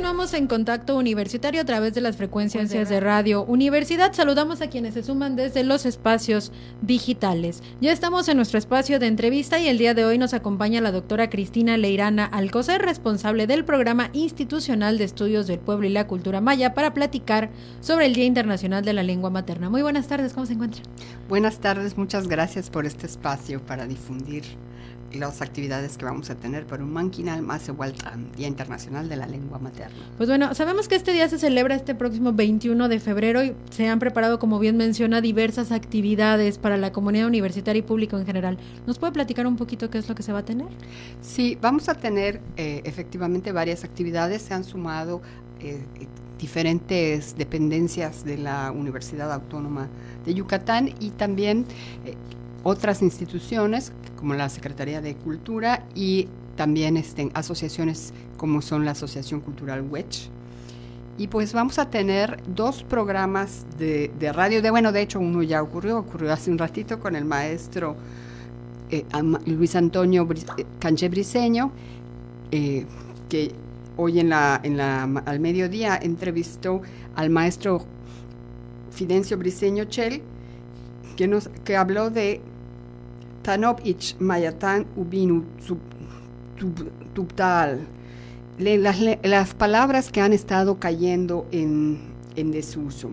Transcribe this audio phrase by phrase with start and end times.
[0.00, 4.14] continuamos en contacto universitario a través de las frecuencias de radio Universidad.
[4.14, 7.62] Saludamos a quienes se suman desde los espacios digitales.
[7.82, 10.90] Ya estamos en nuestro espacio de entrevista y el día de hoy nos acompaña la
[10.90, 16.40] doctora Cristina Leirana Alcocer, responsable del programa institucional de estudios del pueblo y la cultura
[16.40, 17.50] maya, para platicar
[17.82, 19.68] sobre el Día Internacional de la Lengua Materna.
[19.68, 20.82] Muy buenas tardes, ¿cómo se encuentra?
[21.28, 24.44] Buenas tardes, muchas gracias por este espacio para difundir
[25.12, 27.94] las actividades que vamos a tener por un manquinal más igual
[28.36, 29.96] Día Internacional de la Lengua Materna.
[30.16, 33.88] Pues bueno, sabemos que este día se celebra este próximo 21 de febrero y se
[33.88, 38.58] han preparado, como bien menciona, diversas actividades para la comunidad universitaria y público en general.
[38.86, 40.68] ¿Nos puede platicar un poquito qué es lo que se va a tener?
[41.20, 44.42] Sí, vamos a tener eh, efectivamente varias actividades.
[44.42, 45.20] Se han sumado
[45.60, 45.82] eh,
[46.38, 49.88] diferentes dependencias de la Universidad Autónoma
[50.24, 51.66] de Yucatán y también
[52.06, 52.14] eh,
[52.62, 59.40] otras instituciones como la Secretaría de Cultura y también estén asociaciones como son la Asociación
[59.40, 60.28] Cultural Wedge.
[61.18, 65.62] Y pues vamos a tener dos programas de, radio, de bueno, de hecho uno ya
[65.62, 67.96] ocurrió, ocurrió hace un ratito con el maestro
[68.90, 69.04] eh,
[69.46, 71.72] Luis Antonio eh, Canche Briseño,
[72.50, 72.86] eh,
[73.28, 73.52] que
[73.96, 76.80] hoy en la, en la, al mediodía entrevistó
[77.14, 77.84] al maestro
[78.90, 80.22] Fidencio Briseño Chel,
[81.64, 82.40] que, habló de
[83.42, 85.44] Tanop ich mayatan ubinu
[87.14, 87.80] tuptal.
[88.58, 91.98] Las, palabras que han estado cayendo en,
[92.52, 93.10] desuso.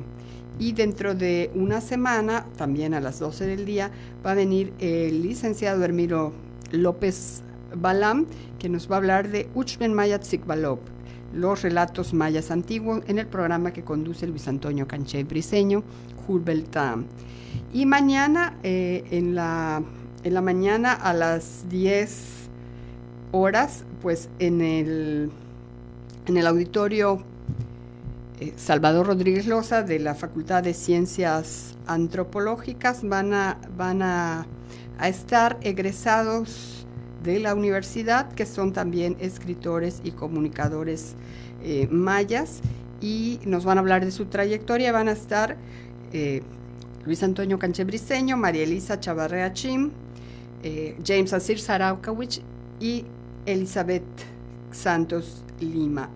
[0.60, 3.92] Y dentro de una semana, también a las 12 del día,
[4.26, 6.34] va a venir el licenciado Hermiro
[6.72, 7.44] López
[7.76, 8.26] Balam,
[8.60, 10.80] que nos va a hablar de Uchben Mayat Sikbalop,
[11.34, 15.84] los relatos mayas antiguos, en el programa que conduce Luis Antonio Canché Briseño,
[16.28, 17.06] Hulbeltam.
[17.74, 19.84] Y mañana eh, en la
[20.24, 22.50] en la mañana a las 10
[23.32, 25.32] horas, pues en el,
[26.26, 27.24] en el auditorio
[28.40, 34.46] eh, Salvador Rodríguez Loza de la Facultad de Ciencias Antropológicas van a, van a,
[35.02, 36.87] estar egresados
[37.24, 41.16] de la universidad, que son también escritores y comunicadores
[41.64, 42.62] eh, mayas,
[43.02, 44.92] y nos van a hablar de su trayectoria.
[44.92, 45.56] Van a estar
[46.14, 46.42] eh,
[47.06, 49.92] Luis Antonio Canchebriceño, María Elisa Chavarrea Chim,
[50.64, 52.42] eh, James Asir Saraukawicz
[52.80, 53.06] y
[53.46, 54.04] Elizabeth
[54.72, 56.10] Santos Lima.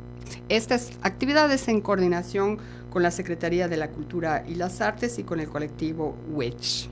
[0.50, 2.60] Estas actividades en coordinación
[2.90, 6.90] con la Secretaría de la Cultura y las Artes y con el colectivo Wedge.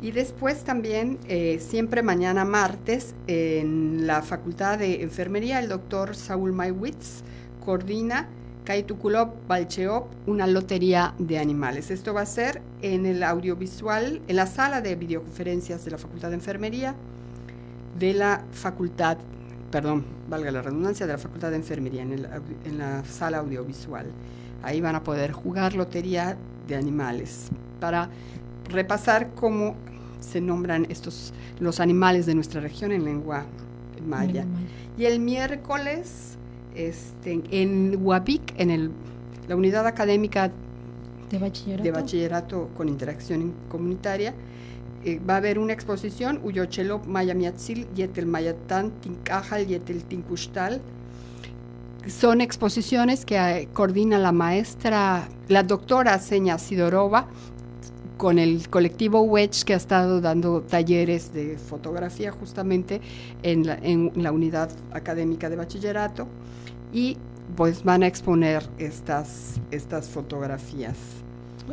[0.00, 6.52] Y después también, eh, siempre mañana martes, en la Facultad de Enfermería, el doctor Saúl
[6.52, 7.22] Maywitz
[7.64, 8.28] coordina
[8.64, 11.90] Kaitukulop Balcheop, una lotería de animales.
[11.90, 16.28] Esto va a ser en el audiovisual, en la sala de videoconferencias de la Facultad
[16.28, 16.94] de Enfermería,
[17.98, 19.18] de la Facultad,
[19.72, 24.06] perdón, valga la redundancia, de la Facultad de Enfermería, en, en la sala audiovisual.
[24.62, 26.36] Ahí van a poder jugar lotería
[26.68, 27.48] de animales
[27.80, 28.10] para
[28.68, 29.76] repasar cómo
[30.20, 33.46] se nombran estos los animales de nuestra región en lengua
[34.06, 34.44] maya.
[34.96, 36.36] Y el miércoles
[36.74, 38.90] este, en Huapic, en el,
[39.48, 40.50] la unidad académica
[41.30, 44.34] de bachillerato, de bachillerato con interacción comunitaria,
[45.04, 50.80] eh, va a haber una exposición, Uyochelop Mayamiatzil, Yetel Mayatán, Tincajal, Yetel Tincushtal.
[52.06, 57.28] Son exposiciones que eh, coordina la maestra, la doctora Seña Sidorova,
[58.18, 63.00] con el colectivo Wedge que ha estado dando talleres de fotografía justamente
[63.42, 66.26] en la, en la unidad académica de bachillerato
[66.92, 67.16] y
[67.56, 70.96] pues van a exponer estas, estas fotografías.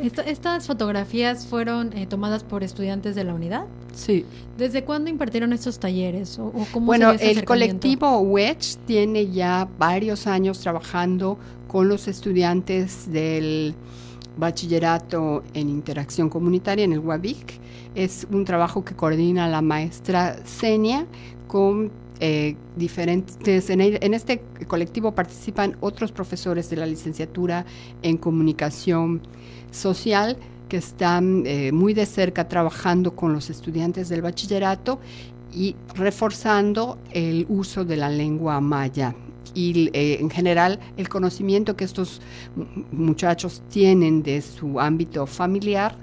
[0.00, 3.64] ¿Estas fotografías fueron eh, tomadas por estudiantes de la unidad?
[3.94, 4.26] Sí.
[4.58, 6.38] ¿Desde cuándo impartieron estos talleres?
[6.38, 13.74] ¿O, bueno, el colectivo Wedge tiene ya varios años trabajando con los estudiantes del
[14.36, 17.60] bachillerato en interacción comunitaria en el UABIC.
[17.94, 21.06] Es un trabajo que coordina la maestra Senia
[21.46, 21.90] con
[22.20, 23.70] eh, diferentes.
[23.70, 27.66] En, este colectivo participan otros profesores de la licenciatura
[28.02, 29.20] en comunicación
[29.70, 30.36] social
[30.68, 34.98] que están eh, muy de cerca trabajando con los estudiantes del bachillerato
[35.54, 39.14] y reforzando el uso de la lengua maya
[39.54, 42.20] y eh, en general el conocimiento que estos
[42.92, 45.96] muchachos tienen de su ámbito familiar,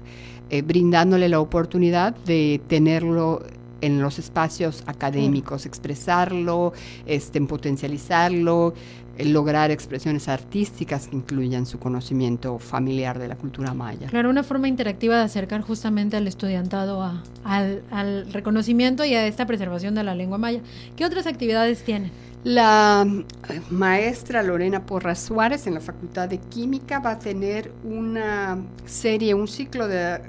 [0.66, 3.42] brindándole la oportunidad de tenerlo
[3.84, 6.72] en los espacios académicos, expresarlo,
[7.06, 8.72] este, potencializarlo,
[9.18, 14.08] eh, lograr expresiones artísticas que incluyan su conocimiento familiar de la cultura maya.
[14.08, 17.02] Claro, una forma interactiva de acercar justamente al estudiantado
[17.44, 20.60] al, al, reconocimiento y a esta preservación de la lengua maya.
[20.96, 22.10] ¿Qué otras actividades tienen?
[22.44, 23.06] La
[23.48, 29.32] eh, maestra Lorena Porras Suárez en la Facultad de Química va a tener una serie,
[29.32, 30.20] un ciclo de,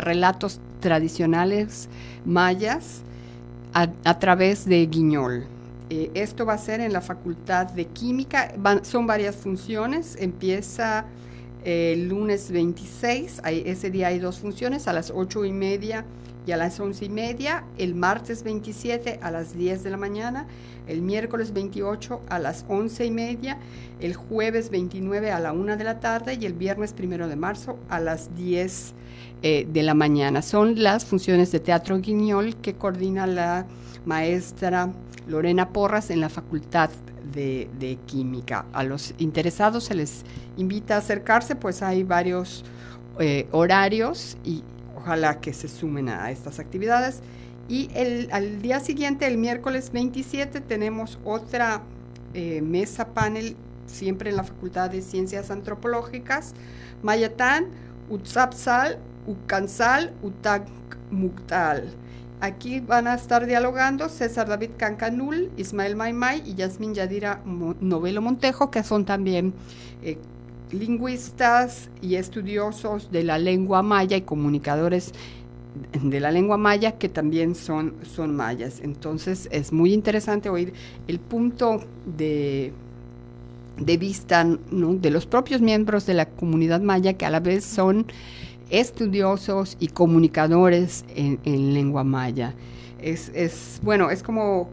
[0.00, 1.88] relatos tradicionales
[2.24, 3.02] mayas
[3.72, 5.44] a, través de Guiñol.
[5.90, 11.04] Eh, esto va a ser en la Facultad de Química, son varias funciones, empieza
[11.64, 16.04] el lunes 26, ese día hay dos funciones, a las ocho y media
[16.46, 20.46] y a las once y media, el martes 27 a las 10 de la mañana,
[20.86, 23.58] el miércoles 28 a las once y media,
[24.00, 27.78] el jueves 29 a la una de la tarde y el viernes primero de marzo
[27.88, 28.94] a las 10
[29.42, 30.42] eh, de la mañana.
[30.42, 33.66] Son las funciones de Teatro Guiñol que coordina la
[34.04, 34.92] maestra
[35.26, 36.90] Lorena Porras en la Facultad
[37.32, 38.66] de, química.
[38.72, 40.22] A los interesados se les
[40.56, 42.64] invita a acercarse, pues hay varios
[43.18, 44.62] eh, horarios y
[45.04, 47.20] ojalá que se sumen a estas actividades.
[47.68, 51.82] Y el, al día siguiente, el miércoles 27, tenemos otra
[52.32, 53.56] eh, mesa panel,
[53.86, 56.54] siempre en la Facultad de Ciencias Antropológicas,
[57.02, 57.66] Mayatán,
[58.08, 60.66] Utsapsal, Ucansal, Utak
[61.10, 61.90] Muktal.
[62.40, 68.70] Aquí van a estar dialogando César David Cancanul, Ismael Maimay y Yasmin Yadira Novelo Montejo,
[68.70, 69.54] que son también
[70.02, 70.18] eh,
[70.72, 75.12] lingüistas y estudiosos de la lengua maya y comunicadores
[76.02, 78.80] de la lengua maya que también son, son mayas.
[78.80, 80.72] Entonces es muy interesante oír
[81.08, 81.80] el punto
[82.16, 82.72] de,
[83.78, 88.06] de vista de los propios miembros de la comunidad maya que a la vez son
[88.70, 92.54] estudiosos y comunicadores en, lengua maya.
[93.00, 94.70] Es, bueno, es como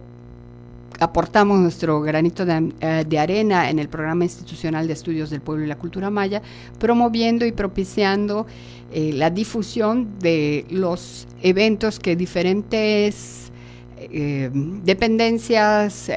[1.01, 5.68] aportamos nuestro granito eh, de, arena en el programa institucional de estudios del pueblo y
[5.68, 6.44] la cultura maya,
[6.77, 8.45] promoviendo y propiciando
[8.94, 13.51] eh, la difusión de los eventos que diferentes
[13.98, 16.09] eh, dependencias,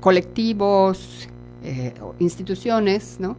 [0.00, 1.28] colectivos,
[2.20, 3.36] instituciones, ¿no?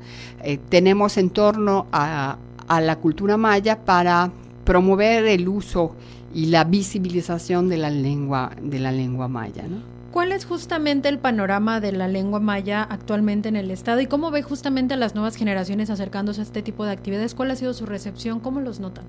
[0.68, 2.38] tenemos en torno a,
[2.68, 4.32] a la cultura maya para
[4.66, 5.96] promover el uso
[6.34, 9.64] y la visibilización de la lengua, de la lengua maya.
[10.12, 14.32] ¿Cuál es justamente el panorama de la lengua maya actualmente en el Estado y cómo
[14.32, 17.36] ve justamente a las nuevas generaciones acercándose a este tipo de actividades?
[17.36, 18.40] ¿Cuál ha sido su recepción?
[18.40, 19.04] ¿Cómo los notan?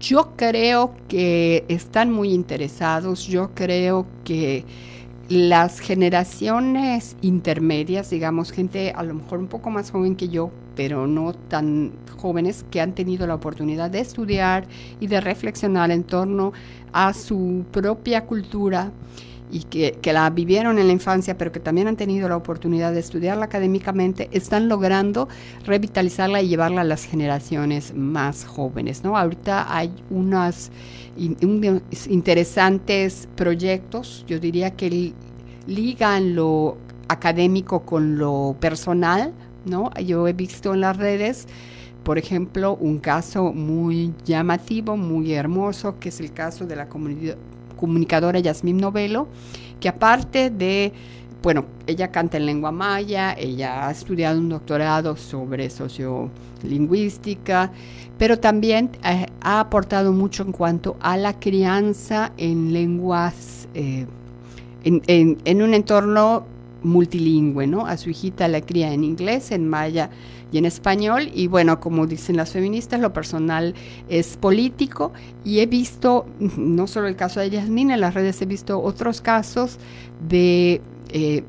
[0.00, 4.64] Yo creo que están muy interesados, yo creo que
[5.28, 11.06] las generaciones intermedias, digamos, gente a lo mejor un poco más joven que yo, pero
[11.06, 14.66] no tan jóvenes, que han tenido la oportunidad de estudiar
[15.00, 16.52] y de reflexionar en torno
[16.92, 18.92] a su propia cultura
[19.50, 23.00] y que, la vivieron en la infancia, pero que también han tenido la oportunidad de
[23.00, 25.28] estudiarla académicamente, están logrando
[25.64, 29.04] revitalizarla y llevarla a las generaciones más jóvenes.
[29.04, 29.16] ¿no?
[29.16, 30.70] Ahorita hay unas
[31.16, 35.12] interesantes proyectos, yo diría que
[35.66, 36.76] ligan lo
[37.08, 39.32] académico con lo personal,
[39.64, 39.90] ¿no?
[39.94, 41.46] Yo he visto en las redes,
[42.04, 46.88] por ejemplo, un caso muy llamativo, muy hermoso, que es el caso de la
[47.78, 49.26] comunicadora Yasmín Novelo,
[49.80, 50.92] que aparte de
[51.42, 57.70] bueno, ella canta en lengua maya, ella ha estudiado un doctorado sobre sociolingüística,
[58.18, 64.06] pero también eh, ha aportado mucho en cuanto a la crianza en lenguas, eh,
[64.82, 66.44] en, un entorno
[66.82, 67.86] multilingüe, ¿no?
[67.86, 70.10] A su hijita la cría en inglés, en maya
[70.52, 71.30] y en español.
[71.34, 73.74] Y bueno, como dicen las feministas, lo personal
[74.08, 75.12] es político.
[75.44, 79.20] Y he visto, no solo el caso de Yasmina, en las redes he visto otros
[79.20, 79.78] casos
[80.28, 80.80] de
[81.10, 81.44] eh,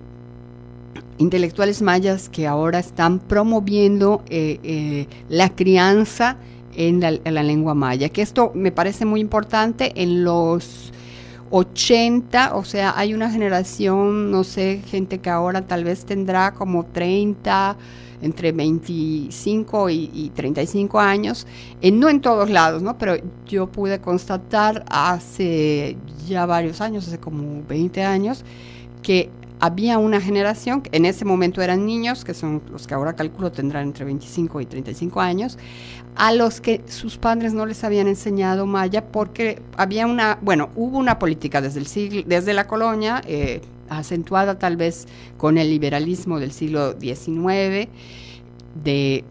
[1.17, 6.37] intelectuales mayas que ahora están promoviendo eh, eh, la crianza
[6.75, 10.93] en la, lengua maya, que esto me parece muy importante en los
[11.51, 16.85] 80, o sea, hay una generación, no sé, gente que ahora tal vez tendrá como
[16.85, 17.77] 30,
[18.21, 21.47] entre 25 y, y 35 años,
[21.81, 22.97] no en todos lados, ¿no?
[22.97, 23.15] Pero
[23.47, 28.43] yo pude constatar hace ya varios años, hace como 20 años,
[29.01, 33.51] que había una generación, en ese momento eran niños, que son los que ahora calculo
[33.51, 35.57] tendrán entre 25 y 35 años,
[36.15, 40.97] a los que sus padres no les habían enseñado maya porque había una, bueno, hubo
[40.97, 46.39] una política desde el siglo, desde la colonia, eh, acentuada tal vez con el liberalismo
[46.39, 47.89] del siglo XIX,
[48.83, 49.23] de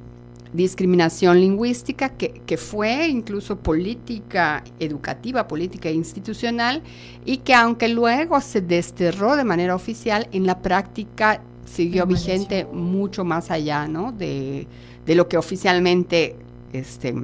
[0.53, 6.83] discriminación lingüística que, fue incluso política educativa, política institucional
[7.25, 13.25] y que aunque luego se desterró de manera oficial, en la práctica siguió vigente mucho
[13.25, 14.13] más allá ¿no?
[14.13, 14.67] de,
[15.07, 16.37] lo que oficialmente
[16.73, 17.15] este,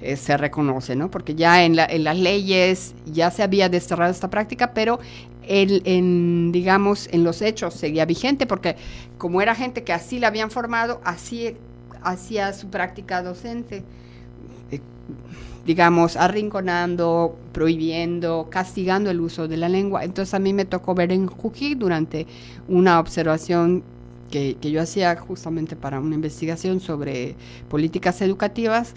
[0.00, 1.10] eh, se reconoce, ¿no?
[1.10, 4.98] porque ya en, en las leyes ya se había desterrado esta práctica, pero
[5.46, 8.76] el, en, digamos, en los hechos seguía vigente, porque
[9.18, 11.56] como era gente que así la habían formado, así
[12.02, 13.82] hacía su práctica docente,
[14.70, 14.80] eh,
[15.66, 20.04] digamos, arrinconando, prohibiendo, castigando el uso de la lengua.
[20.04, 22.26] Entonces a mí me tocó ver en Jují durante
[22.68, 23.82] una observación
[24.30, 27.34] que, que yo hacía justamente para una investigación sobre
[27.68, 28.94] políticas educativas,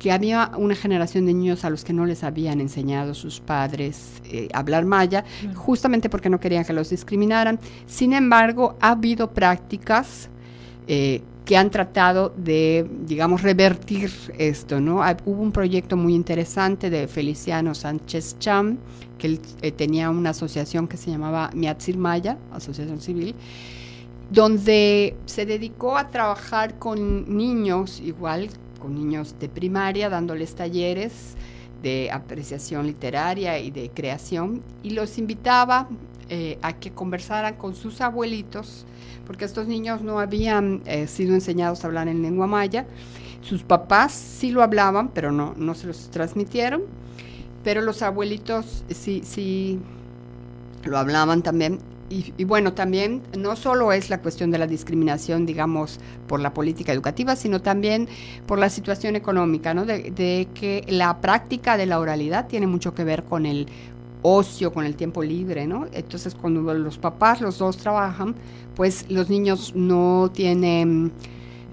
[0.00, 4.22] que había una generación de niños a los que no les habían enseñado sus padres
[4.24, 7.60] eh, hablar maya, justamente porque no querían que los discriminaran.
[7.86, 10.30] Sin embargo, ha habido prácticas
[10.88, 15.02] eh, que han tratado de, digamos, revertir esto, ¿no?
[15.24, 18.78] Hubo un proyecto muy interesante de Feliciano Sánchez Cham,
[19.18, 23.34] que él eh, tenía una asociación que se llamaba Miatzir Maya, Asociación Civil,
[24.30, 31.34] donde se dedicó a trabajar con niños, igual con niños de primaria, dándoles talleres
[31.82, 35.88] de apreciación literaria y de creación, y los invitaba
[36.32, 38.86] eh, a que conversaran con sus abuelitos,
[39.26, 42.86] porque estos niños no habían eh, sido enseñados a hablar en lengua maya.
[43.42, 46.82] Sus papás sí lo hablaban, pero no, no se los transmitieron,
[47.64, 49.80] pero los abuelitos sí, sí
[50.84, 56.00] lo hablaban también y, bueno, también no solo es la cuestión de la discriminación, digamos,
[56.26, 58.08] por la política educativa, sino también
[58.46, 59.86] por la situación económica, ¿no?
[59.86, 63.68] De, de, que la práctica de la oralidad tiene mucho que ver con el
[64.22, 65.86] ocio, con el tiempo libre, ¿no?
[65.92, 68.34] Entonces, cuando los papás, los dos trabajan,
[68.74, 71.12] pues los niños no tienen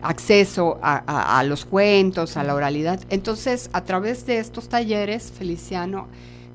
[0.01, 2.99] acceso a, los cuentos, a la oralidad.
[3.09, 6.07] Entonces, a través de estos talleres, Feliciano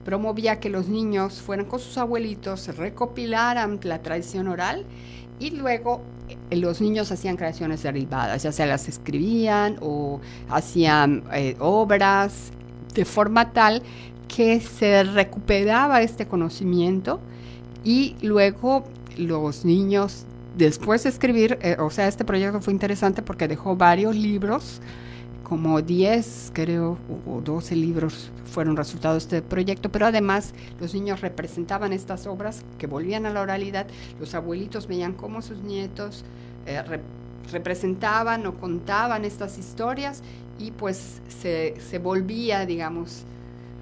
[0.05, 4.85] promovía que los niños fueran con sus abuelitos, recopilaran la tradición oral
[5.39, 6.01] y luego
[6.51, 12.51] eh, los niños hacían creaciones derivadas, ya sea las escribían o hacían eh, obras
[12.95, 13.83] de forma tal
[14.29, 17.21] que se recuperaba este conocimiento
[17.85, 18.85] y luego
[19.17, 20.25] los niños
[20.57, 24.81] después de escribir, eh, o sea, este proyecto fue interesante porque dejó varios libros
[25.43, 31.21] como 10, creo, o 12 libros fueron resultado de este proyecto, pero además los niños
[31.21, 33.87] representaban estas obras que volvían a la oralidad,
[34.21, 36.25] los abuelitos veían cómo sus nietos
[36.67, 36.83] eh,
[37.51, 40.23] representaban o contaban estas historias
[40.59, 43.25] y pues se, se volvía, digamos,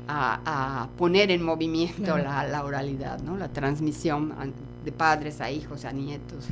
[0.08, 3.36] a, poner en movimiento la, la, oralidad, ¿no?
[3.36, 4.32] la transmisión
[4.84, 6.46] de padres a hijos, a nietos.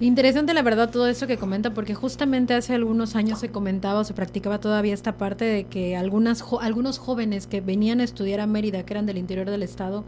[0.00, 4.04] Interesante la verdad todo eso que comenta, porque justamente hace algunos años se comentaba o
[4.04, 8.46] se practicaba todavía esta parte de que algunas algunos jóvenes que venían a estudiar a
[8.46, 10.04] Mérida, que eran del interior del estado,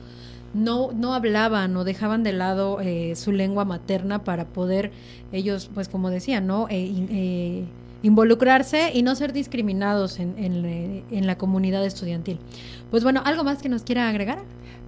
[0.54, 4.90] no, no hablaban o dejaban de lado eh, su lengua materna para poder
[5.32, 6.66] ellos, pues como decían, ¿no?
[6.68, 7.64] Eh, eh,
[8.02, 12.38] involucrarse y no ser discriminados en, en, en la comunidad estudiantil.
[12.90, 14.38] Pues bueno, ¿algo más que nos quiera agregar?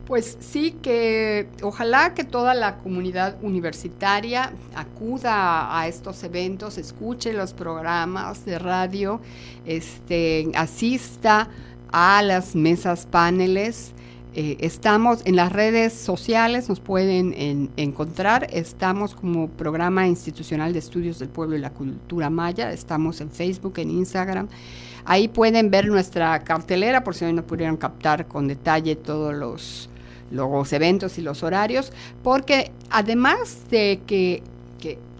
[0.06, 7.52] Pues sí, que ojalá que toda la comunidad universitaria acuda a estos eventos, escuche los
[7.52, 9.20] programas de radio,
[9.66, 11.48] este, asista
[11.92, 13.92] a las mesas paneles.
[14.40, 18.46] Eh, estamos en las redes sociales, nos pueden encontrar.
[18.52, 22.70] Estamos como programa institucional de estudios del pueblo y la cultura maya.
[22.70, 24.46] Estamos en Facebook, en Instagram.
[25.04, 29.90] Ahí pueden ver nuestra cartelera por si no pudieron captar con detalle todos los
[30.30, 31.92] los eventos y los horarios,
[32.22, 34.44] porque además de que,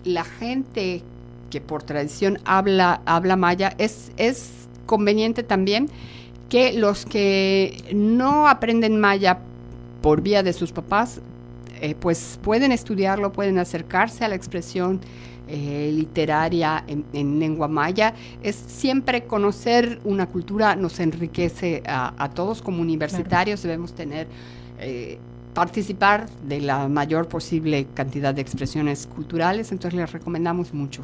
[0.04, 1.02] la gente
[1.50, 5.90] que por tradición habla, habla maya, es, es conveniente también
[6.48, 9.38] que los que no aprenden maya
[10.02, 11.20] por vía de sus papás,
[11.80, 15.00] eh, pues pueden estudiarlo, pueden acercarse a la expresión
[15.46, 18.14] eh, literaria en, lengua maya.
[18.42, 24.26] Es siempre conocer una cultura nos enriquece a, todos como universitarios, debemos tener
[24.78, 25.18] eh,
[25.58, 31.02] participar de la mayor posible cantidad de expresiones culturales, entonces les recomendamos mucho.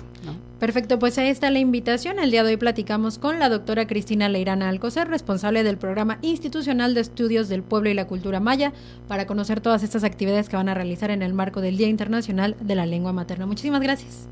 [0.61, 2.21] Perfecto, pues ahí está la invitación.
[2.21, 6.95] El día de hoy platicamos con la doctora Cristina Leirana Alcocer, responsable del programa institucional
[6.95, 8.73] de estudios del pueblo y la cultura maya,
[9.09, 12.55] para conocer todas estas actividades que van a realizar en el marco del Día Internacional
[12.61, 13.47] de la Lengua Materna.
[13.47, 14.29] Muchísimas gracias.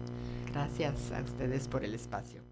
[0.53, 2.43] Gracias a ustedes por el espacio.